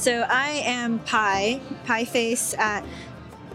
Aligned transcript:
So 0.00 0.26
I 0.30 0.62
am 0.64 0.98
Pie, 1.00 1.60
Pie 1.84 2.06
Face 2.06 2.54
at 2.54 2.82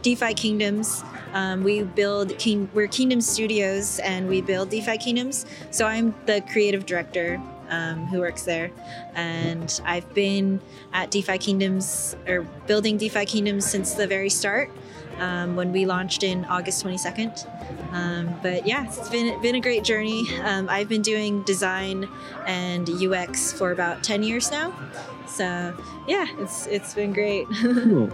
DeFi 0.04 0.36
Kingdoms. 0.36 1.04
Um, 1.34 1.64
we 1.64 1.82
build 1.82 2.38
king, 2.38 2.70
we're 2.76 2.88
Kingdom 2.88 3.20
Studios 3.20 3.98
and 3.98 4.30
we 4.30 4.42
build 4.42 4.70
DeFi 4.70 5.00
Kingdoms. 5.00 5.48
So 5.72 5.88
I'm 5.88 6.14
the 6.28 6.42
creative 6.42 6.86
director 6.86 7.42
um, 7.70 8.06
who 8.08 8.20
works 8.20 8.44
there, 8.44 8.72
and 9.14 9.82
I've 9.86 10.12
been 10.14 10.62
at 10.94 11.12
DeFi 11.12 11.38
Kingdoms 11.38 12.16
or 12.28 12.42
building 12.68 12.98
DeFi 12.98 13.26
Kingdoms 13.26 13.66
since 13.66 13.94
the 13.94 14.08
very 14.08 14.30
start. 14.30 14.72
Um, 15.18 15.56
when 15.56 15.72
we 15.72 15.86
launched 15.86 16.24
in 16.24 16.44
August 16.44 16.84
22nd. 16.84 17.48
Um, 17.94 18.38
but 18.44 18.68
yeah, 18.68 18.86
it's 18.86 19.08
been 19.08 19.42
been 19.42 19.56
a 19.56 19.62
great 19.62 19.86
journey. 19.86 20.28
Um, 20.42 20.68
I've 20.68 20.90
been 20.90 21.04
doing 21.04 21.42
design 21.44 22.10
and 22.46 22.90
UX 22.90 23.54
for 23.54 23.72
about 23.72 24.04
10 24.04 24.24
years 24.24 24.52
now. 24.52 24.74
So 25.26 25.74
yeah, 26.06 26.26
it's 26.40 26.68
it's 26.68 26.94
been 26.94 27.14
great. 27.14 27.48
cool. 27.62 28.10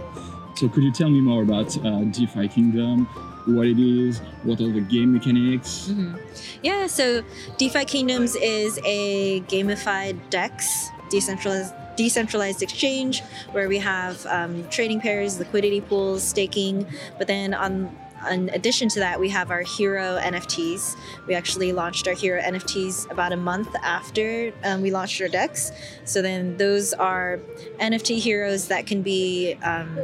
So 0.54 0.68
could 0.68 0.84
you 0.84 0.92
tell 0.92 1.10
me 1.10 1.20
more 1.20 1.42
about 1.42 1.76
uh, 1.84 2.04
DeFi 2.04 2.48
Kingdom? 2.48 3.08
What 3.46 3.66
it 3.66 3.78
is, 3.78 4.20
what 4.44 4.60
are 4.60 4.70
the 4.70 4.80
game 4.80 5.12
mechanics? 5.12 5.88
Mm-hmm. 5.90 6.16
Yeah, 6.62 6.86
so 6.86 7.22
DeFi 7.58 7.84
Kingdoms 7.84 8.36
is 8.36 8.78
a 8.84 9.40
gamified 9.42 10.18
DEX, 10.30 10.88
decentralized 11.10 11.74
decentralized 11.94 12.62
exchange, 12.62 13.20
where 13.50 13.68
we 13.68 13.78
have 13.78 14.24
um, 14.26 14.66
trading 14.70 14.98
pairs, 14.98 15.38
liquidity 15.38 15.80
pools, 15.80 16.22
staking, 16.22 16.86
but 17.18 17.26
then 17.26 17.52
on 17.52 17.94
in 18.30 18.50
addition 18.50 18.88
to 18.90 19.00
that, 19.00 19.18
we 19.18 19.28
have 19.30 19.50
our 19.50 19.62
hero 19.62 20.18
NFTs. 20.20 20.96
We 21.26 21.34
actually 21.34 21.72
launched 21.72 22.06
our 22.06 22.14
hero 22.14 22.40
NFTs 22.40 23.10
about 23.10 23.32
a 23.32 23.36
month 23.36 23.74
after 23.82 24.52
um, 24.64 24.82
we 24.82 24.90
launched 24.90 25.20
our 25.20 25.28
DEX. 25.28 25.72
So 26.04 26.22
then 26.22 26.56
those 26.56 26.92
are 26.92 27.40
NFT 27.80 28.20
heroes 28.20 28.68
that 28.68 28.86
can 28.86 29.02
be 29.02 29.54
um, 29.64 29.98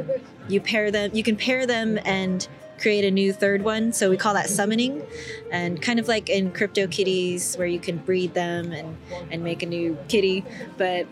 you 0.47 0.59
pair 0.59 0.91
them, 0.91 1.11
you 1.13 1.23
can 1.23 1.35
pair 1.35 1.65
them 1.65 1.99
and 2.03 2.47
create 2.79 3.05
a 3.05 3.11
new 3.11 3.33
third 3.33 3.63
one. 3.63 3.93
So 3.93 4.09
we 4.09 4.17
call 4.17 4.33
that 4.33 4.49
summoning, 4.49 5.05
and 5.51 5.81
kind 5.81 5.99
of 5.99 6.07
like 6.07 6.29
in 6.29 6.51
Crypto 6.51 6.87
Kitties, 6.87 7.55
where 7.55 7.67
you 7.67 7.79
can 7.79 7.97
breed 7.97 8.33
them 8.33 8.71
and 8.71 8.97
and 9.31 9.43
make 9.43 9.63
a 9.63 9.65
new 9.65 9.97
kitty, 10.07 10.43
but 10.77 11.07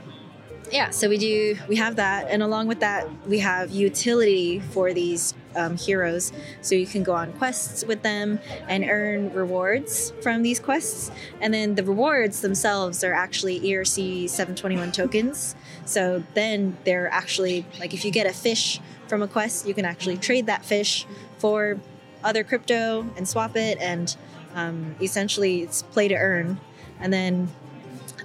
yeah 0.70 0.90
so 0.90 1.08
we 1.08 1.18
do 1.18 1.58
we 1.70 1.78
have 1.78 1.96
that 1.96 2.28
and 2.30 2.44
along 2.44 2.68
with 2.68 2.82
that 2.82 3.08
we 3.26 3.40
have 3.40 3.72
utility 3.72 4.60
for 4.60 4.92
these 4.92 5.34
um, 5.58 5.76
heroes. 5.76 6.32
So 6.62 6.76
you 6.76 6.88
can 6.88 7.04
go 7.04 7.14
on 7.14 7.34
quests 7.34 7.84
with 7.84 8.04
them 8.04 8.40
and 8.70 8.86
earn 8.88 9.34
rewards 9.34 10.14
from 10.22 10.44
these 10.44 10.60
quests. 10.60 11.12
And 11.42 11.54
then 11.54 11.76
the 11.76 11.84
rewards 11.84 12.42
themselves 12.42 13.04
are 13.04 13.14
actually 13.14 13.60
ERC 13.60 14.30
721 14.30 14.92
tokens. 14.92 15.56
So 15.86 16.24
then 16.36 16.78
they're 16.86 17.10
actually 17.12 17.66
like 17.80 17.94
if 17.94 18.06
you 18.06 18.12
get 18.12 18.28
a 18.28 18.34
fish 18.34 18.80
from 19.08 19.22
a 19.22 19.28
quest, 19.28 19.68
you 19.68 19.74
can 19.74 19.86
actually 19.86 20.18
trade 20.18 20.46
that 20.48 20.66
fish 20.66 21.06
for 21.38 21.80
other 22.24 22.44
crypto 22.44 23.06
and 23.16 23.28
swap 23.28 23.56
it. 23.56 23.78
And 23.80 24.16
um, 24.56 24.96
essentially, 25.02 25.62
it's 25.62 25.82
play 25.82 26.08
to 26.08 26.16
earn. 26.16 26.60
And 27.00 27.14
then 27.14 27.50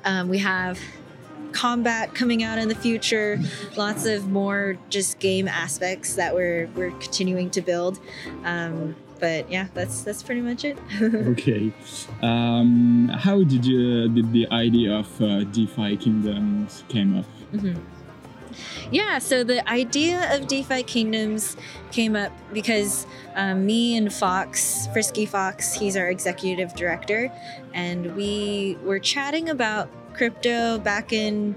um, 0.04 0.28
we 0.28 0.38
have 0.38 0.78
combat 1.52 2.14
coming 2.14 2.42
out 2.42 2.58
in 2.58 2.68
the 2.68 2.74
future, 2.74 3.38
lots 3.76 4.06
of 4.06 4.28
more 4.28 4.78
just 4.88 5.18
game 5.18 5.46
aspects 5.46 6.14
that 6.14 6.34
we're 6.34 6.68
we're 6.74 6.90
continuing 6.92 7.50
to 7.50 7.60
build. 7.60 7.98
Um, 8.44 8.96
but 9.20 9.50
yeah, 9.50 9.68
that's 9.74 10.02
that's 10.02 10.22
pretty 10.22 10.40
much 10.40 10.64
it. 10.64 10.78
okay, 11.02 11.72
um, 12.22 13.08
how 13.14 13.44
did 13.44 13.64
you 13.64 14.08
did 14.08 14.32
the 14.32 14.48
idea 14.50 14.94
of 14.94 15.22
uh, 15.22 15.44
DeFi 15.44 15.96
Kingdoms 15.96 16.82
came 16.88 17.18
up? 17.18 17.26
Mm-hmm. 17.52 18.01
Yeah, 18.90 19.18
so 19.18 19.44
the 19.44 19.68
idea 19.68 20.34
of 20.34 20.46
DeFi 20.46 20.82
Kingdoms 20.82 21.56
came 21.90 22.16
up 22.16 22.32
because 22.52 23.06
um, 23.34 23.66
me 23.66 23.96
and 23.96 24.12
Fox, 24.12 24.88
Frisky 24.92 25.26
Fox, 25.26 25.74
he's 25.74 25.96
our 25.96 26.08
executive 26.08 26.74
director, 26.74 27.32
and 27.74 28.14
we 28.16 28.76
were 28.82 28.98
chatting 28.98 29.48
about 29.48 29.88
crypto 30.14 30.78
back 30.78 31.12
in 31.12 31.54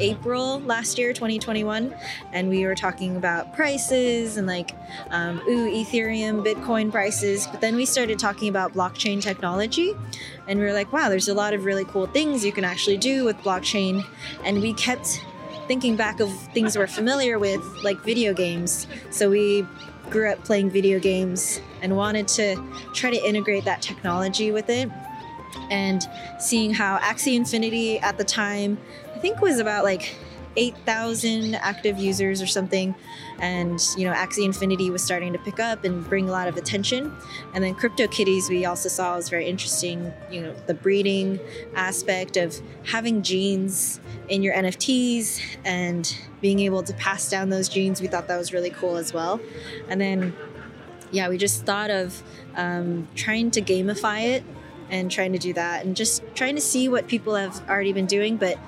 April 0.00 0.60
last 0.60 0.98
year, 0.98 1.12
2021, 1.12 1.94
and 2.32 2.48
we 2.48 2.64
were 2.64 2.74
talking 2.74 3.16
about 3.16 3.54
prices 3.54 4.36
and 4.36 4.46
like, 4.46 4.72
um, 5.10 5.40
ooh, 5.48 5.70
Ethereum, 5.70 6.44
Bitcoin 6.44 6.90
prices. 6.90 7.46
But 7.46 7.60
then 7.60 7.74
we 7.74 7.84
started 7.84 8.18
talking 8.18 8.48
about 8.48 8.72
blockchain 8.72 9.20
technology, 9.20 9.94
and 10.46 10.58
we 10.58 10.64
were 10.64 10.72
like, 10.72 10.92
wow, 10.92 11.08
there's 11.08 11.28
a 11.28 11.34
lot 11.34 11.54
of 11.54 11.64
really 11.64 11.84
cool 11.84 12.06
things 12.06 12.44
you 12.44 12.52
can 12.52 12.64
actually 12.64 12.96
do 12.96 13.24
with 13.24 13.36
blockchain. 13.38 14.04
And 14.44 14.60
we 14.60 14.72
kept 14.74 15.24
thinking 15.66 15.96
back 15.96 16.20
of 16.20 16.32
things 16.52 16.76
we're 16.76 16.86
familiar 16.86 17.38
with, 17.38 17.62
like 17.82 18.00
video 18.00 18.34
games. 18.34 18.86
So 19.10 19.30
we 19.30 19.66
grew 20.10 20.30
up 20.30 20.44
playing 20.44 20.70
video 20.70 20.98
games 20.98 21.60
and 21.80 21.96
wanted 21.96 22.28
to 22.28 22.56
try 22.92 23.10
to 23.10 23.26
integrate 23.26 23.64
that 23.64 23.80
technology 23.82 24.50
with 24.50 24.68
it 24.68 24.90
and 25.70 26.02
seeing 26.38 26.72
how 26.72 26.98
Axie 26.98 27.34
Infinity 27.34 27.98
at 27.98 28.18
the 28.18 28.24
time, 28.24 28.78
I 29.14 29.18
think 29.18 29.40
was 29.40 29.58
about 29.58 29.84
like 29.84 30.16
8,000 30.56 31.54
active 31.54 31.98
users 31.98 32.42
or 32.42 32.46
something. 32.46 32.94
And, 33.38 33.80
you 33.96 34.04
know, 34.04 34.12
Axie 34.12 34.44
Infinity 34.44 34.90
was 34.90 35.02
starting 35.02 35.32
to 35.32 35.38
pick 35.38 35.58
up 35.58 35.84
and 35.84 36.08
bring 36.08 36.28
a 36.28 36.32
lot 36.32 36.48
of 36.48 36.56
attention. 36.56 37.16
And 37.54 37.64
then 37.64 37.74
Crypto 37.74 38.06
Kitties, 38.06 38.48
we 38.48 38.64
also 38.64 38.88
saw 38.88 39.16
was 39.16 39.28
very 39.28 39.46
interesting, 39.46 40.12
you 40.30 40.42
know, 40.42 40.54
the 40.66 40.74
breeding 40.74 41.40
aspect 41.74 42.36
of 42.36 42.60
having 42.84 43.22
genes 43.22 44.00
in 44.28 44.42
your 44.42 44.54
NFTs 44.54 45.40
and 45.64 46.16
being 46.40 46.60
able 46.60 46.82
to 46.82 46.92
pass 46.94 47.30
down 47.30 47.48
those 47.50 47.68
genes. 47.68 48.00
We 48.00 48.06
thought 48.08 48.28
that 48.28 48.38
was 48.38 48.52
really 48.52 48.70
cool 48.70 48.96
as 48.96 49.12
well. 49.12 49.40
And 49.88 50.00
then, 50.00 50.34
yeah, 51.10 51.28
we 51.28 51.38
just 51.38 51.64
thought 51.64 51.90
of 51.90 52.22
um, 52.56 53.08
trying 53.14 53.50
to 53.52 53.62
gamify 53.62 54.22
it 54.22 54.44
and 54.90 55.10
trying 55.10 55.32
to 55.32 55.38
do 55.38 55.52
that 55.54 55.84
and 55.84 55.96
just 55.96 56.22
trying 56.34 56.54
to 56.54 56.60
see 56.60 56.88
what 56.88 57.08
people 57.08 57.34
have 57.34 57.66
already 57.68 57.92
been 57.92 58.06
doing, 58.06 58.36
but 58.36 58.58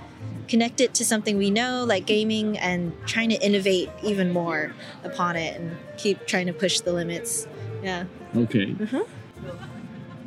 connect 0.49 0.81
it 0.81 0.94
to 0.94 1.05
something 1.05 1.37
we 1.37 1.50
know, 1.50 1.84
like 1.84 2.06
gaming, 2.06 2.59
and 2.59 2.93
trying 3.06 3.31
to 3.31 3.37
innovate 3.37 3.91
even 4.03 4.32
more 4.32 4.75
upon 5.03 5.37
it 5.37 5.60
and 5.60 5.77
keep 5.97 6.27
trying 6.27 6.47
to 6.47 6.53
push 6.53 6.81
the 6.81 6.93
limits. 6.93 7.47
Yeah. 7.82 8.05
Okay. 8.37 8.66
Mm-hmm. 8.66 9.03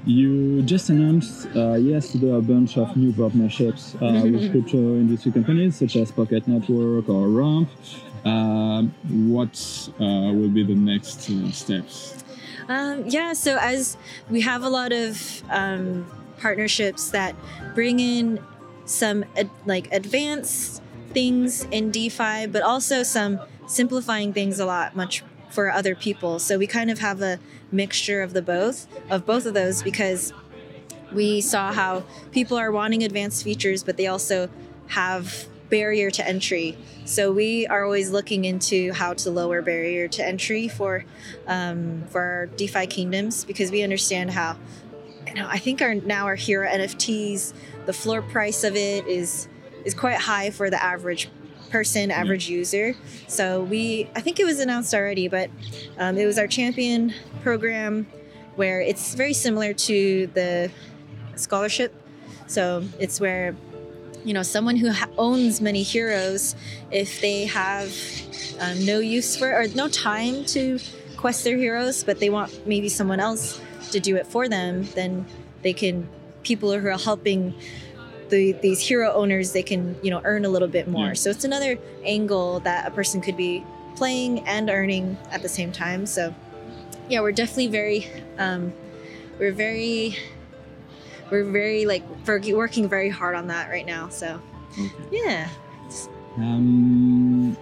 You 0.06 0.62
just 0.62 0.90
announced 0.90 1.48
uh, 1.54 1.74
yesterday 1.74 2.32
a 2.32 2.40
bunch 2.40 2.78
of 2.78 2.96
new 2.96 3.12
partnerships 3.12 3.96
uh, 3.96 4.00
mm-hmm. 4.00 4.32
with 4.32 4.52
crypto 4.52 4.78
industry 4.78 5.34
companies 5.34 5.76
such 5.76 5.98
as 5.98 6.12
Pocket 6.12 6.48
Network 6.48 7.10
or 7.10 7.28
Ramp. 7.28 7.70
Uh, 8.24 8.84
what 9.10 9.90
uh, 10.00 10.32
will 10.32 10.50
be 10.50 10.64
the 10.64 10.76
next 10.76 11.30
uh, 11.30 11.52
steps? 11.52 12.24
Um, 12.70 13.04
yeah, 13.08 13.34
so 13.34 13.58
as 13.58 13.98
we 14.30 14.42
have 14.42 14.64
a 14.64 14.70
lot 14.70 14.92
of 14.92 15.44
um, 15.50 16.10
partnerships 16.40 17.10
that 17.12 17.36
bring 17.76 18.00
in 18.00 18.40
some 18.88 19.24
ad- 19.38 19.52
like 19.66 19.92
advanced 19.94 20.82
things 21.12 21.68
in 21.72 21.92
DeFi, 21.92 22.48
but 22.48 22.64
also 22.64 23.04
some 23.04 23.40
simplifying 23.68 24.34
things 24.34 24.60
a 24.60 24.66
lot 24.66 24.96
much 24.96 25.24
for 25.50 25.72
other 25.72 25.94
people. 25.94 26.40
So 26.40 26.58
we 26.58 26.68
kind 26.68 26.90
of 26.90 27.00
have 27.00 27.22
a 27.22 27.40
mixture 27.72 28.22
of 28.22 28.34
the 28.34 28.42
both 28.42 28.88
of 29.10 29.26
both 29.26 29.46
of 29.46 29.54
those 29.54 29.84
because 29.84 30.34
we 31.12 31.42
saw 31.42 31.72
how 31.72 32.04
people 32.32 32.58
are 32.58 32.72
wanting 32.72 33.04
advanced 33.04 33.44
features, 33.44 33.84
but 33.84 33.98
they 33.98 34.08
also 34.08 34.50
have 34.88 35.48
barrier 35.70 36.10
to 36.12 36.28
entry. 36.28 36.78
So 37.06 37.32
we 37.32 37.68
are 37.68 37.84
always 37.84 38.10
looking 38.10 38.46
into 38.46 38.94
how 38.94 39.14
to 39.16 39.30
lower 39.30 39.62
barrier 39.62 40.08
to 40.10 40.26
entry 40.26 40.68
for 40.68 41.06
um, 41.46 42.04
for 42.10 42.22
our 42.22 42.46
DeFi 42.48 42.88
kingdoms 42.88 43.46
because 43.46 43.72
we 43.72 43.84
understand 43.84 44.32
how 44.32 44.58
you 45.28 45.36
know 45.36 45.48
I 45.50 45.58
think 45.58 45.82
our 45.82 45.96
now 45.96 46.26
our 46.26 46.36
hero 46.36 46.68
NFTs 46.68 47.54
the 47.86 47.94
floor 47.94 48.22
price 48.22 48.64
of 48.64 48.76
it 48.76 49.08
is 49.08 49.48
is 49.86 49.94
quite 49.94 50.18
high 50.18 50.52
for 50.52 50.70
the 50.70 50.82
average 50.84 51.30
person 51.70 52.10
mm-hmm. 52.10 52.20
average 52.20 52.50
user 52.50 52.96
so 53.28 53.64
we 53.64 54.10
i 54.16 54.22
think 54.22 54.40
it 54.40 54.46
was 54.46 54.60
announced 54.60 54.94
already 54.94 55.28
but 55.28 55.50
um, 55.98 56.18
it 56.18 56.26
was 56.26 56.38
our 56.38 56.48
champion 56.48 57.14
program 57.42 58.06
where 58.56 58.82
it's 58.82 59.16
very 59.16 59.34
similar 59.34 59.74
to 59.74 60.28
the 60.28 60.72
scholarship 61.36 61.94
so 62.48 62.84
it's 63.00 63.20
where 63.20 63.56
you 64.24 64.34
know 64.34 64.44
someone 64.44 64.76
who 64.76 64.92
ha- 64.92 65.10
owns 65.18 65.62
many 65.62 65.84
heroes 65.84 66.56
if 66.92 67.22
they 67.22 67.46
have 67.46 67.94
um, 68.60 68.86
no 68.86 69.00
use 69.00 69.36
for 69.38 69.54
or 69.54 69.68
no 69.70 69.88
time 69.90 70.44
to 70.46 70.80
quest 71.18 71.44
their 71.44 71.58
heroes 71.58 72.04
but 72.04 72.20
they 72.20 72.30
want 72.30 72.66
maybe 72.68 72.90
someone 72.90 73.20
else 73.20 73.62
to 73.92 74.00
do 74.00 74.16
it 74.16 74.26
for 74.26 74.48
them 74.48 74.84
then 74.96 75.26
they 75.64 75.74
can 75.74 76.08
people 76.44 76.72
who 76.72 76.88
are 76.88 76.98
helping 76.98 77.54
the, 78.30 78.52
these 78.54 78.80
hero 78.80 79.14
owners 79.14 79.54
they 79.54 79.64
can 79.64 79.96
you 80.02 80.12
know 80.12 80.22
earn 80.24 80.46
a 80.46 80.50
little 80.50 80.68
bit 80.68 80.88
more 80.88 81.08
yeah. 81.08 81.14
so 81.14 81.30
it's 81.30 81.44
another 81.44 81.78
angle 82.04 82.60
that 82.62 82.88
a 82.88 82.92
person 82.92 83.22
could 83.22 83.38
be 83.38 83.64
playing 83.96 84.40
and 84.48 84.70
earning 84.70 85.18
at 85.32 85.42
the 85.42 85.50
same 85.50 85.72
time 85.72 86.06
so 86.06 86.34
yeah 87.10 87.22
we're 87.22 87.32
definitely 87.32 87.68
very 87.68 88.08
um, 88.38 88.74
we're 89.40 89.52
very 89.52 90.18
we're 91.30 91.44
very 91.44 91.86
like 91.86 92.04
working 92.28 92.88
very 92.88 93.10
hard 93.10 93.36
on 93.36 93.48
that 93.48 93.70
right 93.70 93.86
now. 93.86 94.10
So 94.10 94.40
Okay. 94.80 94.92
yeah. 95.12 95.50
Um, 96.38 97.58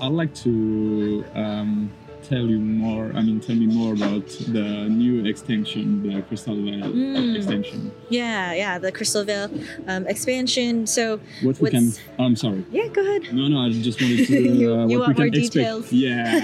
I'd 0.00 0.12
like 0.12 0.34
to 0.36 1.24
um, 1.34 1.92
tell 2.28 2.46
you 2.46 2.58
more. 2.58 3.10
I 3.14 3.22
mean, 3.22 3.40
tell 3.40 3.56
me 3.56 3.66
more 3.66 3.92
about 3.94 4.26
the 4.48 4.88
new 4.88 5.24
extension, 5.26 6.02
the 6.02 6.22
Crystal 6.22 6.54
Vale 6.54 6.90
Mm. 6.92 7.36
extension. 7.36 7.90
Yeah, 8.08 8.52
yeah, 8.54 8.78
the 8.78 8.92
Crystal 8.92 9.24
Vale 9.24 9.50
um, 9.88 10.06
expansion. 10.06 10.86
So 10.86 11.20
What 11.42 11.58
we 11.60 11.70
can. 11.70 11.92
Oh, 12.18 12.24
I'm 12.24 12.36
sorry. 12.36 12.64
yeah, 12.70 12.86
go 12.88 13.02
ahead. 13.02 13.32
No, 13.34 13.48
no. 13.48 13.58
I 13.60 13.70
just 13.72 14.00
wanted 14.00 14.26
to. 14.28 14.40
You- 14.40 14.72
Uh, 14.74 14.86
you 14.86 14.98
what 14.98 15.08
want 15.08 15.18
we 15.18 15.24
more 15.24 15.26
expect. 15.34 15.52
details? 15.54 15.92
Yeah. 15.92 16.40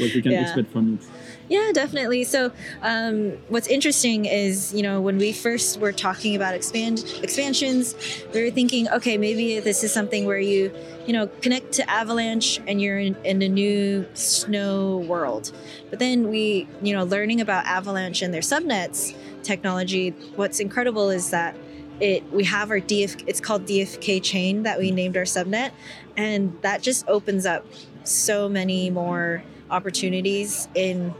what 0.00 0.10
we 0.14 0.20
can 0.22 0.32
Yeah. 0.36 0.42
expect 0.42 0.72
from 0.72 0.94
it. 0.94 1.02
Yeah, 1.48 1.70
definitely. 1.72 2.24
So, 2.24 2.52
um, 2.82 3.38
what's 3.48 3.68
interesting 3.68 4.26
is, 4.26 4.74
you 4.74 4.82
know, 4.82 5.00
when 5.00 5.16
we 5.16 5.32
first 5.32 5.80
were 5.80 5.92
talking 5.92 6.36
about 6.36 6.54
expand 6.54 7.04
expansions, 7.22 7.94
we 8.34 8.44
were 8.44 8.50
thinking, 8.50 8.88
okay, 8.90 9.16
maybe 9.16 9.58
this 9.58 9.82
is 9.82 9.92
something 9.92 10.26
where 10.26 10.38
you, 10.38 10.70
you 11.06 11.14
know, 11.14 11.26
connect 11.40 11.72
to 11.72 11.90
Avalanche 11.90 12.60
and 12.66 12.82
you're 12.82 12.98
in, 12.98 13.16
in 13.24 13.40
a 13.40 13.48
new 13.48 14.06
snow 14.12 14.98
world. 14.98 15.52
But 15.88 16.00
then 16.00 16.28
we, 16.28 16.68
you 16.82 16.92
know, 16.92 17.04
learning 17.04 17.40
about 17.40 17.64
Avalanche 17.64 18.20
and 18.20 18.32
their 18.34 18.42
subnets 18.42 19.14
technology. 19.42 20.10
What's 20.36 20.60
incredible 20.60 21.08
is 21.08 21.30
that 21.30 21.56
it 21.98 22.30
we 22.30 22.44
have 22.44 22.70
our 22.70 22.80
DF. 22.80 23.24
It's 23.26 23.40
called 23.40 23.64
DFK 23.64 24.22
chain 24.22 24.64
that 24.64 24.78
we 24.78 24.90
named 24.90 25.16
our 25.16 25.24
subnet, 25.24 25.70
and 26.16 26.56
that 26.60 26.82
just 26.82 27.08
opens 27.08 27.46
up 27.46 27.64
so 28.04 28.48
many 28.50 28.90
more 28.90 29.42
opportunities 29.70 30.68
in 30.74 31.14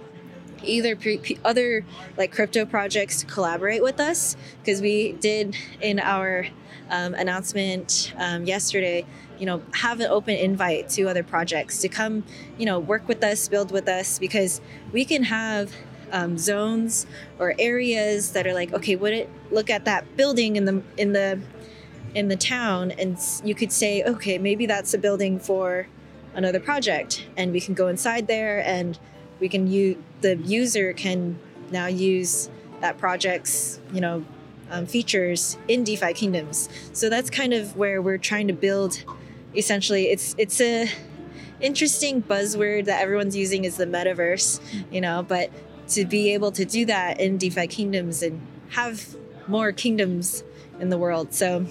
either 0.62 0.96
pre- 0.96 1.38
other 1.44 1.84
like 2.16 2.32
crypto 2.32 2.64
projects 2.64 3.24
collaborate 3.24 3.82
with 3.82 4.00
us 4.00 4.36
because 4.62 4.80
we 4.80 5.12
did 5.12 5.56
in 5.80 5.98
our 5.98 6.46
um, 6.90 7.14
announcement 7.14 8.12
um, 8.16 8.44
yesterday 8.44 9.04
you 9.38 9.46
know 9.46 9.62
have 9.74 10.00
an 10.00 10.06
open 10.06 10.36
invite 10.36 10.88
to 10.88 11.04
other 11.04 11.22
projects 11.22 11.80
to 11.80 11.88
come 11.88 12.24
you 12.56 12.66
know 12.66 12.78
work 12.78 13.06
with 13.08 13.22
us 13.22 13.48
build 13.48 13.70
with 13.70 13.88
us 13.88 14.18
because 14.18 14.60
we 14.92 15.04
can 15.04 15.24
have 15.24 15.72
um, 16.12 16.38
zones 16.38 17.06
or 17.38 17.54
areas 17.58 18.32
that 18.32 18.46
are 18.46 18.54
like 18.54 18.72
okay 18.72 18.96
would 18.96 19.12
it 19.12 19.30
look 19.50 19.70
at 19.70 19.84
that 19.84 20.16
building 20.16 20.56
in 20.56 20.64
the 20.64 20.82
in 20.96 21.12
the 21.12 21.40
in 22.14 22.28
the 22.28 22.36
town 22.36 22.90
and 22.92 23.18
you 23.44 23.54
could 23.54 23.70
say 23.70 24.02
okay 24.02 24.38
maybe 24.38 24.66
that's 24.66 24.94
a 24.94 24.98
building 24.98 25.38
for 25.38 25.86
another 26.34 26.60
project 26.60 27.26
and 27.36 27.52
we 27.52 27.60
can 27.60 27.74
go 27.74 27.88
inside 27.88 28.26
there 28.26 28.64
and 28.66 28.98
we 29.40 29.48
can 29.48 29.66
use 29.66 29.96
the 30.20 30.36
user 30.36 30.92
can 30.92 31.38
now 31.70 31.86
use 31.86 32.50
that 32.80 32.98
project's 32.98 33.80
you 33.92 34.00
know 34.00 34.24
um, 34.70 34.86
features 34.86 35.56
in 35.66 35.84
defi 35.84 36.12
kingdoms. 36.12 36.68
So 36.92 37.08
that's 37.08 37.30
kind 37.30 37.52
of 37.52 37.76
where 37.76 38.02
we're 38.02 38.18
trying 38.18 38.48
to 38.48 38.52
build 38.52 39.04
essentially. 39.54 40.06
It's 40.06 40.34
it's 40.38 40.60
a 40.60 40.88
interesting 41.60 42.22
buzzword 42.22 42.84
that 42.84 43.00
everyone's 43.00 43.34
using 43.34 43.64
is 43.64 43.76
the 43.78 43.84
metaverse 43.84 44.60
you 44.92 45.00
know 45.00 45.24
but 45.24 45.50
to 45.88 46.04
be 46.04 46.32
able 46.32 46.52
to 46.52 46.64
do 46.64 46.86
that 46.86 47.18
in 47.18 47.36
defi 47.36 47.66
kingdoms 47.66 48.22
and 48.22 48.40
have 48.70 49.16
more 49.48 49.72
kingdoms 49.72 50.44
in 50.78 50.90
the 50.90 50.98
world. 50.98 51.34
So 51.34 51.66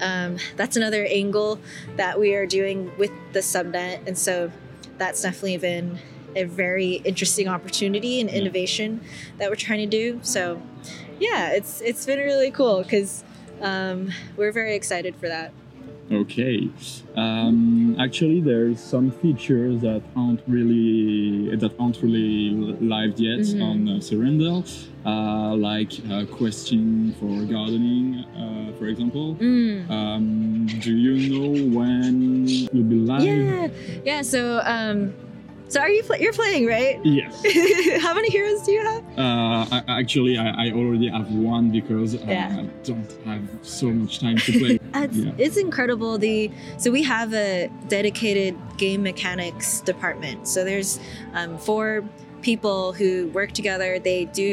um, 0.00 0.38
that's 0.56 0.76
another 0.76 1.04
angle 1.04 1.58
that 1.96 2.18
we 2.18 2.34
are 2.34 2.46
doing 2.46 2.90
with 2.96 3.10
the 3.32 3.40
subnet. 3.40 4.06
And 4.06 4.16
so 4.16 4.50
that's 4.98 5.22
definitely 5.22 5.58
been 5.58 5.98
a 6.36 6.44
very 6.44 6.94
interesting 7.04 7.48
opportunity 7.48 8.20
and 8.20 8.28
innovation 8.30 9.00
that 9.38 9.48
we're 9.50 9.56
trying 9.56 9.78
to 9.80 9.86
do 9.86 10.18
so 10.22 10.60
yeah 11.20 11.50
it's 11.50 11.80
it's 11.80 12.04
been 12.06 12.18
really 12.18 12.50
cool 12.50 12.82
because 12.82 13.24
um, 13.60 14.10
we're 14.36 14.52
very 14.52 14.74
excited 14.74 15.14
for 15.16 15.28
that 15.28 15.52
Okay. 16.10 16.68
Um, 17.16 17.96
actually, 17.98 18.40
there's 18.40 18.80
some 18.80 19.10
features 19.10 19.80
that 19.80 20.02
aren't 20.14 20.42
really 20.46 21.56
that 21.56 21.72
aren't 21.80 22.02
really 22.02 22.50
live 22.80 23.18
yet 23.18 23.40
Mhm. 23.40 23.62
on 23.62 23.88
uh, 23.88 23.92
Serendale, 24.08 24.60
uh, 25.06 25.54
like 25.56 25.92
uh, 26.10 26.26
question 26.26 27.14
for 27.18 27.44
gardening, 27.44 28.24
uh, 28.36 28.72
for 28.78 28.88
example. 28.88 29.36
Mm. 29.40 29.88
Um, 29.90 30.66
do 30.80 30.94
you 30.94 31.14
know 31.32 31.48
when 31.78 32.44
you'll 32.72 32.90
be 32.94 32.96
live? 32.96 33.22
yeah 33.24 33.68
yeah 34.04 34.20
so 34.22 34.60
um 34.66 35.14
so 35.72 35.80
are 35.80 35.88
you 35.96 36.02
pl- 36.08 36.20
you're 36.22 36.32
playing 36.42 36.64
right 36.66 36.96
Yes. 37.04 37.32
how 38.04 38.12
many 38.18 38.28
heroes 38.36 38.60
do 38.66 38.70
you 38.76 38.82
have 38.90 39.02
Uh, 39.18 39.66
I, 39.76 40.00
actually, 40.00 40.34
I, 40.44 40.48
I 40.64 40.66
already 40.80 41.08
have 41.16 41.28
one 41.54 41.70
because 41.78 42.10
uh, 42.14 42.24
Yeah. 42.28 42.60
I 42.60 42.64
don't 42.88 43.10
have 43.30 43.44
so 43.62 43.86
much 44.00 44.12
time 44.24 44.36
to 44.46 44.50
play. 44.60 44.74
It's, 45.04 45.16
Yeah. 45.16 45.44
it's 45.44 45.56
incredible. 45.66 46.12
The 46.26 46.50
so 46.82 46.86
we 46.98 47.02
have 47.14 47.30
a 47.48 47.70
dedicated 47.96 48.54
game 48.76 49.00
mechanics 49.10 49.68
department. 49.92 50.38
So 50.52 50.58
there's 50.70 50.90
um, 51.38 51.50
four 51.68 52.04
people 52.42 52.92
who 52.98 53.10
work 53.38 53.50
together. 53.60 53.90
They 54.10 54.20
do 54.26 54.50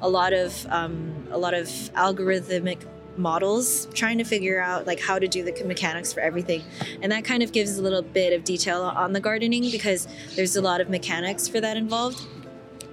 a 0.00 0.08
lot 0.18 0.32
of 0.42 0.50
um, 0.78 0.94
a 1.30 1.38
lot 1.44 1.54
of 1.60 1.66
algorithmic 2.06 2.80
models 3.20 3.86
trying 3.94 4.18
to 4.18 4.24
figure 4.24 4.60
out 4.60 4.86
like 4.86 5.00
how 5.00 5.18
to 5.18 5.28
do 5.28 5.42
the 5.42 5.64
mechanics 5.64 6.12
for 6.12 6.20
everything. 6.20 6.62
And 7.02 7.12
that 7.12 7.24
kind 7.24 7.42
of 7.42 7.52
gives 7.52 7.78
a 7.78 7.82
little 7.82 8.02
bit 8.02 8.32
of 8.32 8.44
detail 8.44 8.82
on 8.82 9.12
the 9.12 9.20
gardening 9.20 9.70
because 9.70 10.08
there's 10.36 10.56
a 10.56 10.62
lot 10.62 10.80
of 10.80 10.88
mechanics 10.88 11.46
for 11.48 11.60
that 11.60 11.76
involved 11.76 12.26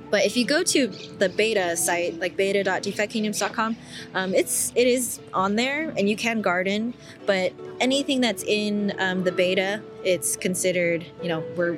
but 0.09 0.25
if 0.25 0.37
you 0.37 0.45
go 0.45 0.63
to 0.63 0.87
the 0.87 1.29
beta 1.29 1.75
site 1.75 2.19
like 2.19 2.35
beta.defikingdoms.com 2.37 3.75
um, 4.13 4.33
it's 4.33 4.71
it 4.75 4.87
is 4.87 5.19
on 5.33 5.55
there 5.55 5.93
and 5.97 6.09
you 6.09 6.15
can 6.15 6.41
garden 6.41 6.93
but 7.25 7.53
anything 7.79 8.21
that's 8.21 8.43
in 8.43 8.93
um, 8.99 9.23
the 9.23 9.31
beta 9.31 9.81
it's 10.03 10.35
considered 10.35 11.05
you 11.21 11.29
know 11.29 11.43
we're 11.55 11.77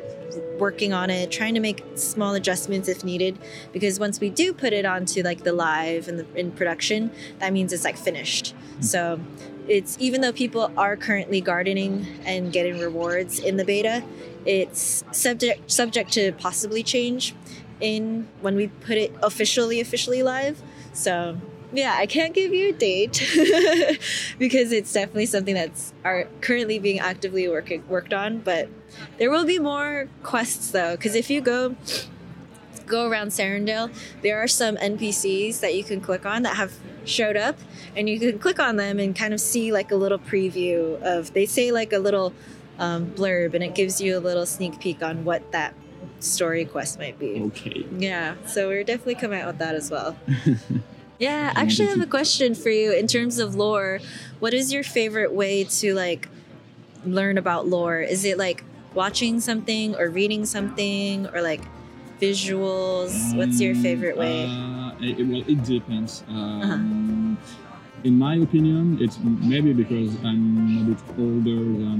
working 0.59 0.93
on 0.93 1.09
it 1.09 1.31
trying 1.31 1.53
to 1.53 1.59
make 1.59 1.83
small 1.95 2.33
adjustments 2.35 2.87
if 2.87 3.03
needed 3.03 3.37
because 3.71 3.99
once 3.99 4.19
we 4.19 4.29
do 4.29 4.53
put 4.53 4.73
it 4.73 4.85
onto 4.85 5.23
like 5.23 5.43
the 5.43 5.53
live 5.53 6.07
and 6.07 6.19
the, 6.19 6.39
in 6.39 6.51
production 6.51 7.11
that 7.39 7.53
means 7.53 7.73
it's 7.73 7.83
like 7.83 7.97
finished. 7.97 8.53
So 8.81 9.19
it's 9.67 9.97
even 9.99 10.21
though 10.21 10.31
people 10.31 10.71
are 10.77 10.95
currently 10.95 11.41
gardening 11.41 12.05
and 12.25 12.51
getting 12.51 12.79
rewards 12.79 13.39
in 13.39 13.57
the 13.57 13.65
beta 13.65 14.03
it's 14.45 15.03
subject 15.11 15.69
subject 15.69 16.11
to 16.13 16.31
possibly 16.33 16.81
change 16.81 17.35
in 17.79 18.27
when 18.41 18.55
we 18.55 18.67
put 18.67 18.97
it 18.97 19.13
officially 19.23 19.79
officially 19.79 20.23
live 20.23 20.61
so 20.93 21.37
yeah 21.71 21.95
i 21.97 22.05
can't 22.05 22.33
give 22.33 22.53
you 22.53 22.69
a 22.69 22.73
date 22.73 23.19
because 24.39 24.71
it's 24.71 24.91
definitely 24.91 25.25
something 25.25 25.55
that's 25.55 25.93
are 26.03 26.27
currently 26.41 26.79
being 26.79 26.99
actively 26.99 27.47
working 27.47 27.87
worked 27.87 28.13
on 28.13 28.39
but 28.39 28.67
there 29.17 29.29
will 29.29 29.45
be 29.45 29.59
more 29.59 30.07
quests 30.23 30.71
though 30.71 30.95
because 30.95 31.15
if 31.15 31.29
you 31.29 31.41
go 31.41 31.75
go 32.89 33.07
around 33.07 33.29
Serendale, 33.29 33.93
there 34.21 34.41
are 34.43 34.47
some 34.47 34.75
NPCs 34.75 35.61
that 35.61 35.75
you 35.75 35.83
can 35.83 36.01
click 36.01 36.25
on 36.25 36.41
that 36.43 36.57
have 36.57 36.73
showed 37.05 37.37
up, 37.37 37.57
and 37.95 38.09
you 38.09 38.19
can 38.19 38.39
click 38.39 38.59
on 38.59 38.75
them 38.75 38.99
and 38.99 39.15
kind 39.15 39.33
of 39.33 39.39
see 39.39 39.71
like 39.71 39.91
a 39.91 39.95
little 39.95 40.19
preview 40.19 41.01
of. 41.01 41.31
They 41.33 41.45
say 41.45 41.71
like 41.71 41.93
a 41.93 41.99
little 41.99 42.33
um, 42.77 43.11
blurb, 43.11 43.53
and 43.53 43.63
it 43.63 43.75
gives 43.75 44.01
you 44.01 44.17
a 44.17 44.19
little 44.19 44.45
sneak 44.45 44.79
peek 44.81 45.01
on 45.01 45.23
what 45.23 45.49
that 45.53 45.73
story 46.19 46.65
quest 46.65 46.97
might 46.99 47.17
be. 47.19 47.41
Okay. 47.47 47.85
Yeah, 47.97 48.35
so 48.45 48.67
we're 48.67 48.83
definitely 48.83 49.15
coming 49.15 49.39
out 49.41 49.47
with 49.47 49.57
that 49.59 49.75
as 49.75 49.89
well. 49.91 50.15
Yeah, 51.19 51.51
actually, 51.53 51.89
I 51.89 51.91
have 51.91 52.01
a 52.01 52.07
question 52.07 52.55
for 52.55 52.69
you 52.69 52.93
in 52.93 53.05
terms 53.05 53.39
of 53.39 53.53
lore. 53.53 53.99
What 54.39 54.53
is 54.53 54.71
your 54.71 54.83
favorite 54.83 55.33
way 55.33 55.65
to 55.65 55.93
like 55.93 56.29
learn 57.03 57.37
about 57.37 57.67
lore? 57.67 57.99
Is 57.99 58.23
it 58.23 58.37
like 58.37 58.63
watching 58.93 59.41
something 59.41 59.95
or 59.97 60.07
reading 60.09 60.45
something 60.45 61.27
or 61.35 61.41
like 61.41 61.59
visuals? 62.21 63.35
What's 63.35 63.59
your 63.59 63.75
Um, 63.75 63.81
favorite 63.83 64.17
way? 64.17 64.45
Uh, 64.47 64.91
it, 65.01 65.27
well, 65.27 65.43
it 65.47 65.63
depends. 65.63 66.23
Um, 66.29 67.37
In 68.05 68.15
my 68.17 68.35
opinion, 68.39 68.97
it's 69.01 69.19
maybe 69.19 69.73
because 69.73 70.15
I'm 70.23 70.79
a 70.79 70.83
bit 70.95 71.03
older 71.19 71.59
than 71.83 71.99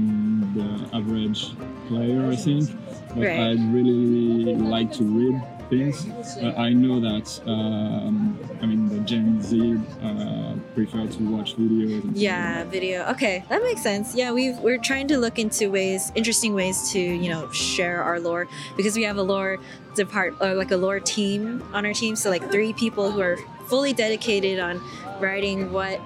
the 0.56 0.96
average 0.96 1.52
player, 1.90 2.30
I 2.30 2.36
think. 2.36 2.70
But 3.14 3.26
Right. 3.26 3.40
I 3.40 3.50
really 3.74 4.54
like 4.54 4.92
to 4.98 5.04
read 5.04 5.36
things. 5.68 6.06
Uh, 6.38 6.54
I 6.56 6.70
know 6.70 7.00
that, 7.00 7.26
um, 7.46 8.38
I 8.62 8.66
mean, 8.66 8.88
the 8.88 9.00
Gen 9.00 9.42
Z 9.42 9.54
uh, 10.02 10.54
prefer 10.74 11.06
to 11.06 11.20
watch 11.34 11.56
videos. 11.56 12.04
And 12.04 12.16
Yeah, 12.16 12.64
video. 12.64 12.98
Okay, 13.14 13.44
that 13.48 13.62
makes 13.62 13.82
sense. 13.82 14.14
Yeah, 14.14 14.30
we've 14.32 14.58
we're 14.58 14.78
trying 14.90 15.08
to 15.08 15.18
look 15.18 15.38
into 15.38 15.70
ways, 15.70 16.12
interesting 16.14 16.54
ways 16.54 16.90
to 16.92 17.00
you 17.00 17.28
know 17.32 17.50
share 17.50 18.02
our 18.02 18.18
lore 18.20 18.46
because 18.76 18.94
we 18.96 19.02
have 19.10 19.16
a 19.16 19.22
lore 19.22 19.58
depart 19.94 20.34
or 20.40 20.54
like 20.54 20.70
a 20.70 20.76
lore 20.76 21.00
team 21.00 21.62
on 21.72 21.84
our 21.86 21.94
team. 21.94 22.14
So 22.16 22.30
like 22.30 22.44
three 22.50 22.72
people 22.72 23.10
who 23.10 23.20
are 23.20 23.38
fully 23.66 23.92
dedicated 23.92 24.58
on 24.58 24.80
writing 25.20 25.72
what 25.72 26.00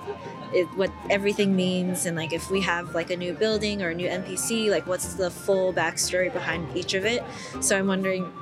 it, 0.54 0.66
what 0.76 0.90
everything 1.10 1.54
means 1.56 2.06
and 2.06 2.16
like 2.16 2.32
if 2.32 2.50
we 2.50 2.60
have 2.62 2.94
like 2.94 3.10
a 3.10 3.16
new 3.16 3.32
building 3.34 3.82
or 3.82 3.90
a 3.90 3.94
new 3.94 4.08
NPC, 4.08 4.70
like 4.70 4.86
what's 4.86 5.14
the 5.14 5.30
full 5.30 5.72
backstory 5.72 6.32
behind 6.32 6.76
each 6.76 6.94
of 6.94 7.04
it. 7.04 7.22
So 7.60 7.76
I'm 7.78 7.86
wondering. 7.86 8.32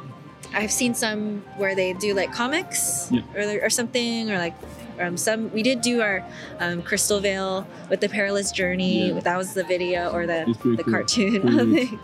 I've 0.55 0.71
seen 0.73 0.93
some 0.95 1.43
where 1.57 1.75
they 1.75 1.95
do 1.95 2.13
like 2.13 2.31
comics 2.31 3.09
Yeah. 3.11 3.23
or, 3.35 3.65
or 3.67 3.71
something 3.71 4.31
or 4.31 4.37
like 4.37 4.55
Um, 5.03 5.17
some 5.17 5.51
we 5.53 5.63
did 5.63 5.81
do 5.81 6.01
our 6.01 6.25
um, 6.61 6.83
Crystal 6.83 7.21
Vale 7.21 7.67
with 7.91 8.01
the 8.01 8.09
Perilous 8.09 8.53
Journey. 8.53 9.11
Yeah. 9.13 9.21
That 9.21 9.37
was 9.37 9.55
the 9.55 9.65
video 9.65 10.11
or 10.11 10.27
the 10.27 10.45
the 10.77 10.83
cool. 10.83 10.93
cartoon 10.93 11.75
things. 11.75 12.01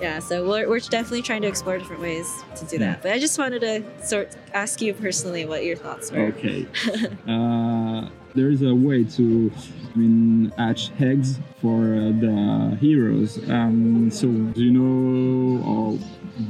Yeah, 0.00 0.18
so 0.18 0.48
we're, 0.48 0.68
we're 0.68 0.80
definitely 0.80 1.22
trying 1.22 1.42
to 1.42 1.48
explore 1.48 1.78
different 1.78 2.02
ways 2.02 2.26
to 2.56 2.64
do 2.66 2.76
Yeah. 2.76 2.86
that. 2.92 3.02
But 3.02 3.12
I 3.12 3.18
just 3.18 3.38
wanted 3.38 3.60
to 3.60 4.06
sort 4.06 4.36
ask 4.52 4.80
you 4.80 4.94
personally 4.94 5.44
what 5.46 5.64
your 5.64 5.76
thoughts 5.76 6.10
were. 6.10 6.32
Okay. 6.36 6.66
uh, 7.28 8.08
there 8.34 8.50
is 8.50 8.62
a 8.62 8.74
way 8.74 9.04
to, 9.04 9.52
I 9.94 9.98
mean, 9.98 10.52
hatch 10.56 10.90
eggs 10.98 11.38
for 11.60 11.94
uh, 11.94 12.12
the 12.18 12.76
heroes. 12.80 13.38
Um, 13.50 14.10
so 14.10 14.26
do 14.26 14.62
you 14.64 14.70
know 14.72 15.62
or 15.64 15.98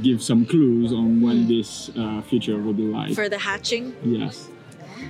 give 0.01 0.23
some 0.23 0.45
clues 0.45 0.93
on 0.93 1.21
when 1.21 1.47
this 1.47 1.91
uh, 1.97 2.21
feature 2.21 2.57
will 2.57 2.73
be 2.73 2.83
live? 2.83 3.13
For 3.15 3.27
the 3.29 3.37
hatching, 3.37 3.95
yes. 4.03 4.47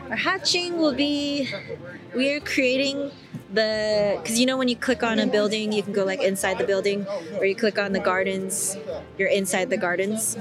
Our 0.09 0.15
hatching 0.15 0.77
will 0.77 0.93
be 0.93 1.49
we 2.15 2.31
are 2.33 2.39
creating 2.39 3.11
the 3.53 4.19
because 4.21 4.39
you 4.39 4.45
know 4.45 4.57
when 4.57 4.67
you 4.67 4.75
click 4.75 5.03
on 5.03 5.19
a 5.19 5.27
building 5.27 5.71
you 5.71 5.83
can 5.83 5.93
go 5.93 6.03
like 6.03 6.21
inside 6.21 6.57
the 6.57 6.63
building 6.65 7.05
or 7.37 7.45
you 7.45 7.55
click 7.55 7.77
on 7.77 7.93
the 7.93 7.99
gardens 7.99 8.77
you're 9.17 9.29
inside 9.29 9.69
the 9.69 9.77
gardens 9.77 10.37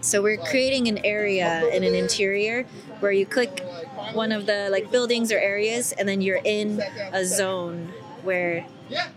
so 0.00 0.22
we're 0.22 0.36
creating 0.36 0.86
an 0.86 0.98
area 1.04 1.66
in 1.74 1.82
an 1.82 1.94
interior 1.94 2.64
where 3.00 3.10
you 3.10 3.26
click 3.26 3.64
one 4.12 4.30
of 4.30 4.46
the 4.46 4.68
like 4.70 4.90
buildings 4.92 5.32
or 5.32 5.38
areas 5.38 5.92
and 5.92 6.08
then 6.08 6.20
you're 6.20 6.40
in 6.44 6.80
a 7.12 7.24
zone 7.24 7.92
where 8.22 8.64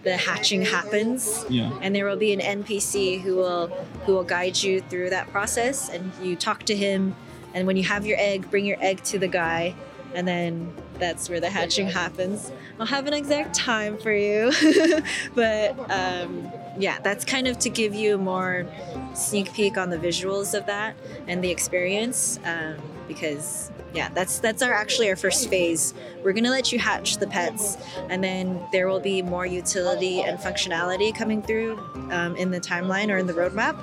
the 0.03 0.17
hatching 0.17 0.63
happens 0.63 1.45
Yeah. 1.49 1.71
and 1.83 1.95
there 1.95 2.05
will 2.05 2.17
be 2.17 2.33
an 2.33 2.39
NPC 2.63 3.21
who 3.21 3.35
will 3.35 3.67
who 4.05 4.13
will 4.15 4.23
guide 4.23 4.57
you 4.63 4.81
through 4.81 5.11
that 5.11 5.29
process 5.31 5.87
and 5.89 6.11
you 6.23 6.35
talk 6.35 6.63
to 6.63 6.75
him 6.75 7.15
and 7.53 7.67
when 7.67 7.77
you 7.77 7.83
have 7.83 8.05
your 8.05 8.17
egg 8.19 8.49
bring 8.49 8.65
your 8.65 8.77
egg 8.81 9.03
to 9.03 9.19
the 9.19 9.27
guy 9.27 9.75
and 10.13 10.27
then 10.27 10.73
that's 10.97 11.29
where 11.29 11.39
the 11.39 11.49
hatching 11.49 11.87
happens. 11.87 12.51
I'll 12.79 12.85
have 12.85 13.07
an 13.07 13.13
exact 13.13 13.53
time 13.53 13.97
for 13.97 14.11
you. 14.11 14.51
But 15.35 15.77
um, 15.91 16.51
yeah 16.77 16.99
that's 17.01 17.25
kind 17.25 17.47
of 17.47 17.59
to 17.59 17.69
give 17.69 17.93
you 17.93 18.15
a 18.15 18.17
more 18.17 18.65
sneak 19.13 19.53
peek 19.53 19.77
on 19.77 19.89
the 19.89 19.97
visuals 19.97 20.57
of 20.57 20.65
that 20.65 20.95
and 21.27 21.43
the 21.43 21.49
experience 21.49 22.39
um, 22.45 22.75
because 23.07 23.71
yeah 23.93 24.09
that's 24.09 24.39
that's 24.39 24.61
our 24.61 24.73
actually 24.73 25.09
our 25.09 25.15
first 25.15 25.49
phase. 25.49 25.93
We're 26.23 26.33
to 26.33 26.49
let 26.49 26.71
you 26.71 26.79
hatch 26.79 27.17
the 27.17 27.27
pets 27.27 27.77
and 28.09 28.23
then 28.23 28.61
there 28.71 28.87
will 28.87 28.99
be 28.99 29.21
more 29.21 29.45
utility 29.45 30.21
and 30.21 30.39
functionality 30.39 31.13
coming 31.13 31.41
through 31.41 31.77
um, 32.11 32.35
in 32.35 32.51
the 32.51 32.59
timeline 32.59 33.09
or 33.09 33.17
in 33.17 33.27
the 33.27 33.33
roadmap. 33.33 33.79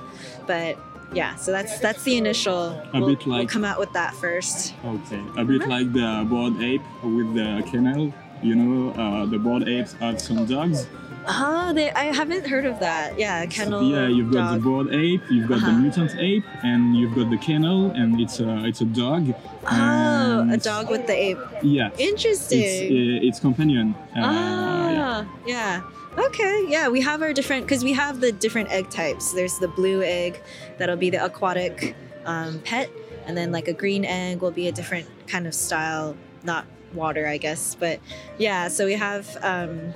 But 0.46 0.78
yeah 1.12 1.34
so 1.36 1.52
that's 1.52 1.78
that's 1.78 2.02
the 2.02 2.16
initial 2.16 2.70
A 2.70 2.90
we'll, 2.94 3.08
bit 3.14 3.26
we'll 3.26 3.38
like- 3.38 3.48
come 3.48 3.64
out 3.64 3.78
with 3.78 3.92
that 3.92 4.14
first 4.14 4.74
Okay. 4.84 5.22
A 5.36 5.44
bit 5.44 5.66
like 5.68 5.92
the 5.92 6.26
bored 6.28 6.60
ape 6.62 6.82
with 7.02 7.34
the 7.34 7.62
kennel. 7.70 8.12
You 8.42 8.54
know, 8.54 8.90
uh, 9.02 9.24
the 9.26 9.38
bored 9.38 9.66
apes 9.66 9.94
have 9.94 10.20
some 10.20 10.44
dogs. 10.44 10.86
oh 11.28 11.72
they, 11.72 11.90
i 11.92 12.04
haven't 12.20 12.46
heard 12.46 12.66
of 12.66 12.78
that 12.78 13.18
yeah 13.18 13.46
kennel 13.46 13.82
yeah, 13.90 14.06
you've 14.06 14.30
got 14.30 14.44
the 14.50 14.56
dog. 14.58 14.62
bored 14.68 14.88
ape, 14.94 15.22
you've 15.30 15.48
got 15.48 15.60
the 15.60 15.66
Uh-huh. 15.72 15.78
mutant 15.84 16.12
ape, 16.30 16.44
and 16.62 16.94
you've 16.98 17.14
got 17.18 17.30
the 17.34 17.38
kennel, 17.48 17.90
and 18.00 18.20
it's 18.20 18.38
a 18.38 18.50
it's 18.68 18.80
a 18.82 18.88
dog. 19.02 19.22
oh 19.66 20.48
a 20.56 20.58
dog 20.70 20.84
with 20.94 21.04
the 21.10 21.16
ape 21.28 21.38
Yeah. 21.62 21.90
interesting 21.98 22.62
It's 22.62 23.22
uh, 23.24 23.28
its 23.28 23.38
companion. 23.40 23.86
Uh, 24.14 24.20
yeah. 24.20 24.24
ah, 24.30 25.18
yeah. 25.54 25.72
Okay, 26.18 26.64
yeah, 26.68 26.88
we 26.88 27.02
have 27.02 27.20
our 27.20 27.32
different 27.32 27.66
because 27.66 27.84
we 27.84 27.92
have 27.92 28.20
the 28.20 28.32
different 28.32 28.70
egg 28.70 28.88
types. 28.88 29.32
There's 29.32 29.58
the 29.58 29.68
blue 29.68 30.02
egg 30.02 30.40
that'll 30.78 30.96
be 30.96 31.10
the 31.10 31.22
aquatic 31.22 31.94
um, 32.24 32.60
pet, 32.60 32.90
and 33.26 33.36
then 33.36 33.52
like 33.52 33.68
a 33.68 33.74
green 33.74 34.04
egg 34.04 34.40
will 34.40 34.50
be 34.50 34.66
a 34.66 34.72
different 34.72 35.06
kind 35.26 35.46
of 35.46 35.54
style, 35.54 36.16
not 36.42 36.64
water, 36.94 37.26
I 37.26 37.36
guess. 37.36 37.74
But 37.74 38.00
yeah, 38.38 38.68
so 38.68 38.86
we 38.86 38.94
have 38.94 39.36
um, 39.42 39.92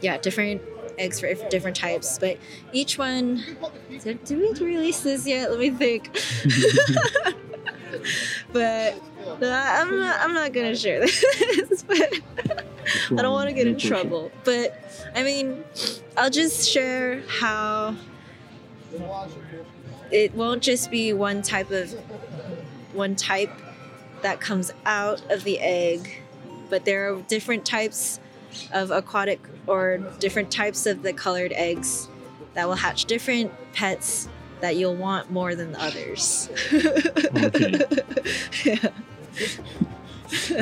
yeah 0.00 0.18
different 0.18 0.60
eggs 0.98 1.20
for 1.20 1.32
different 1.48 1.76
types, 1.76 2.18
but 2.18 2.36
each 2.72 2.98
one. 2.98 3.44
Did, 4.02 4.28
we 4.30 4.50
release 4.60 5.00
this 5.00 5.24
yet? 5.24 5.50
Let 5.50 5.60
me 5.60 5.70
think. 5.70 6.10
but 8.52 9.00
I'm 9.40 10.00
not. 10.00 10.20
I'm 10.20 10.34
not 10.34 10.52
gonna 10.52 10.74
share 10.74 11.00
this. 11.00 11.82
but 11.86 12.64
I 13.10 13.22
don't 13.22 13.32
want 13.32 13.48
to 13.48 13.54
get 13.54 13.66
in 13.66 13.78
trouble. 13.78 14.30
But 14.44 14.78
I 15.14 15.22
mean, 15.22 15.64
I'll 16.16 16.30
just 16.30 16.68
share 16.68 17.22
how 17.28 17.96
it 20.10 20.34
won't 20.34 20.62
just 20.62 20.90
be 20.90 21.12
one 21.12 21.42
type 21.42 21.70
of 21.70 21.92
one 22.92 23.16
type 23.16 23.50
that 24.22 24.40
comes 24.40 24.72
out 24.86 25.20
of 25.30 25.44
the 25.44 25.58
egg, 25.60 26.22
but 26.70 26.84
there 26.84 27.12
are 27.12 27.20
different 27.22 27.64
types 27.64 28.20
of 28.72 28.90
aquatic 28.90 29.40
or 29.66 29.98
different 30.18 30.50
types 30.50 30.86
of 30.86 31.02
the 31.02 31.12
colored 31.12 31.52
eggs 31.52 32.08
that 32.54 32.66
will 32.66 32.76
hatch 32.76 33.04
different 33.06 33.52
pets 33.72 34.28
that 34.60 34.76
you'll 34.76 34.94
want 34.94 35.30
more 35.30 35.54
than 35.54 35.74
others. 35.76 36.48
Okay. 37.36 37.80
yeah. 38.64 38.88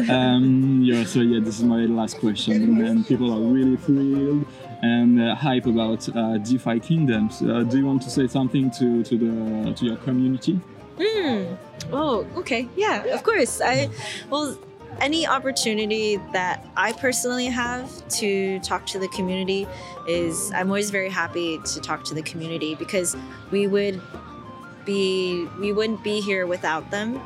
Um, 0.08 0.82
yeah, 0.82 1.04
so 1.04 1.20
yeah, 1.20 1.40
this 1.40 1.58
is 1.58 1.64
my 1.64 1.86
last 1.86 2.18
question, 2.18 2.82
and 2.84 3.06
people 3.06 3.32
are 3.32 3.52
really 3.52 3.76
thrilled 3.76 4.46
and 4.82 5.20
uh, 5.20 5.34
hype 5.34 5.66
about 5.66 6.08
uh, 6.16 6.38
DeFi 6.38 6.80
Kingdoms. 6.80 7.40
Uh, 7.40 7.62
do 7.62 7.78
you 7.78 7.86
want 7.86 8.02
to 8.02 8.10
say 8.10 8.26
something 8.26 8.70
to, 8.72 9.02
to 9.04 9.16
the 9.16 9.72
to 9.74 9.84
your 9.86 9.96
community? 9.98 10.60
Hmm. 11.00 11.54
Oh, 11.92 12.26
okay. 12.36 12.68
Yeah, 12.76 13.04
of 13.04 13.22
course. 13.22 13.60
I 13.60 13.88
well, 14.28 14.58
any 15.00 15.26
opportunity 15.26 16.18
that 16.32 16.66
I 16.76 16.92
personally 16.92 17.46
have 17.46 17.90
to 18.20 18.58
talk 18.60 18.86
to 18.86 18.98
the 18.98 19.08
community 19.08 19.66
is 20.06 20.52
I'm 20.52 20.68
always 20.68 20.90
very 20.90 21.08
happy 21.08 21.58
to 21.58 21.80
talk 21.80 22.04
to 22.04 22.14
the 22.14 22.22
community 22.22 22.74
because 22.74 23.16
we 23.50 23.66
would 23.66 24.00
be 24.84 25.46
we 25.60 25.72
wouldn't 25.72 26.02
be 26.02 26.20
here 26.20 26.46
without 26.46 26.90
them 26.90 27.20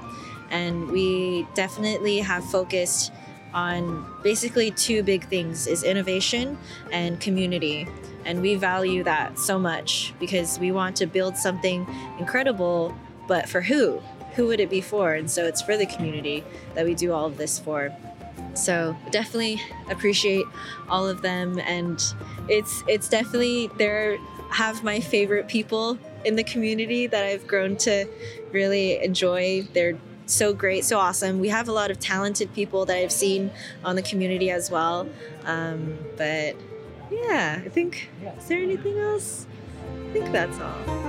and 0.51 0.91
we 0.91 1.47
definitely 1.55 2.19
have 2.19 2.45
focused 2.45 3.13
on 3.55 4.07
basically 4.23 4.71
two 4.71 5.03
big 5.03 5.27
things 5.29 5.67
is 5.67 5.83
innovation 5.83 6.59
and 6.93 7.21
community. 7.21 7.89
And 8.25 8.43
we 8.43 8.57
value 8.57 9.05
that 9.05 9.39
so 9.39 9.59
much 9.59 10.13
because 10.19 10.59
we 10.59 10.73
want 10.73 10.97
to 10.97 11.07
build 11.07 11.37
something 11.37 11.87
incredible 12.19 12.95
but 13.29 13.49
for 13.49 13.61
who? 13.61 14.01
Who 14.35 14.47
would 14.49 14.61
it 14.61 14.69
be 14.69 14.81
for? 14.81 15.15
And 15.15 15.31
so 15.31 15.47
it's 15.47 15.63
for 15.63 15.77
the 15.77 15.87
community 15.87 16.45
that 16.75 16.85
we 16.85 16.95
do 16.95 17.13
all 17.13 17.27
of 17.27 17.39
this 17.39 17.59
for. 17.59 17.95
So 18.55 18.97
definitely 19.11 19.61
appreciate 19.89 20.45
all 20.89 21.09
of 21.09 21.23
them. 21.23 21.59
And 21.61 22.03
it's 22.49 22.85
it's 22.87 23.09
definitely 23.09 23.71
they're 23.79 24.19
have 24.51 24.85
my 24.85 25.01
favorite 25.01 25.49
people 25.49 25.99
in 26.25 26.37
the 26.37 26.45
community 26.45 27.07
that 27.07 27.25
I've 27.25 27.47
grown 27.47 27.77
to 27.79 28.07
really 28.53 29.03
enjoy 29.03 29.67
they're 29.73 29.99
so 30.27 30.53
great 30.53 30.85
so 30.85 30.99
awesome. 30.99 31.41
We 31.41 31.49
have 31.49 31.69
a 31.69 31.73
lot 31.73 31.91
of 31.91 31.99
talented 31.99 32.53
people 32.55 32.85
that 32.87 32.97
I've 32.97 33.13
seen 33.13 33.51
on 33.85 33.97
the 33.97 34.03
community 34.03 34.51
as 34.51 34.71
well 34.71 35.09
um, 35.45 35.99
but 36.17 36.57
yeah 37.11 37.63
I 37.65 37.69
think 37.69 38.09
is 38.39 38.49
there 38.49 38.59
anything 38.59 38.99
else? 38.99 39.47
I 40.09 40.13
think 40.13 40.33
that's 40.33 40.59
all 40.61 41.07